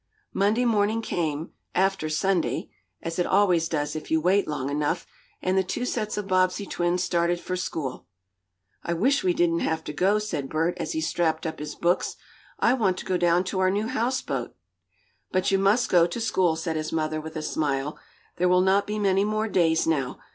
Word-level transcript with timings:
Monday 0.33 0.65
morning 0.65 1.03
came, 1.03 1.51
after 1.75 2.09
Sunday 2.09 2.71
(as 3.03 3.19
it 3.19 3.27
always 3.27 3.69
does 3.69 3.95
if 3.95 4.09
you 4.09 4.19
wait 4.19 4.47
long 4.47 4.67
enough) 4.71 5.05
and 5.43 5.55
the 5.55 5.63
two 5.63 5.85
sets 5.85 6.17
of 6.17 6.27
Bobbsey 6.27 6.65
twins 6.65 7.03
started 7.03 7.39
for 7.39 7.55
school. 7.55 8.07
"I 8.83 8.93
wish 8.95 9.23
we 9.23 9.31
didn't 9.35 9.59
have 9.59 9.83
to 9.83 9.93
go," 9.93 10.17
said 10.17 10.49
Bert, 10.49 10.73
as 10.79 10.93
he 10.93 11.01
strapped 11.01 11.45
up 11.45 11.59
his 11.59 11.75
books. 11.75 12.15
"I 12.59 12.73
want 12.73 12.97
to 12.97 13.05
go 13.05 13.15
down 13.15 13.43
to 13.43 13.59
our 13.59 13.69
new 13.69 13.85
houseboat." 13.85 14.55
"But 15.31 15.51
you 15.51 15.59
must 15.59 15.87
go 15.87 16.07
to 16.07 16.19
school," 16.19 16.55
said 16.55 16.75
his 16.77 16.91
mother 16.91 17.21
with 17.21 17.35
a 17.35 17.43
smile. 17.43 17.99
"There 18.37 18.49
will 18.49 18.61
not 18.61 18.87
be 18.87 18.97
many 18.97 19.23
more 19.23 19.47
days 19.47 19.85
now. 19.85 20.17